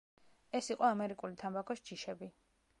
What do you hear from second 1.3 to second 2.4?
თამბაქოს ჯიშები.